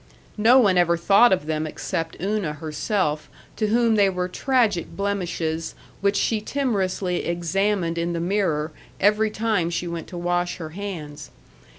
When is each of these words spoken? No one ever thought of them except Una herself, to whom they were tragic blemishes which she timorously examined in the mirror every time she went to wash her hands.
No 0.39 0.57
one 0.57 0.79
ever 0.79 0.97
thought 0.97 1.31
of 1.31 1.45
them 1.45 1.67
except 1.67 2.19
Una 2.19 2.53
herself, 2.53 3.29
to 3.55 3.67
whom 3.67 3.93
they 3.97 4.09
were 4.09 4.27
tragic 4.27 4.95
blemishes 4.97 5.75
which 5.99 6.15
she 6.15 6.41
timorously 6.41 7.23
examined 7.23 7.99
in 7.99 8.13
the 8.13 8.19
mirror 8.19 8.71
every 8.99 9.29
time 9.29 9.69
she 9.69 9.85
went 9.87 10.07
to 10.07 10.17
wash 10.17 10.55
her 10.57 10.69
hands. 10.69 11.29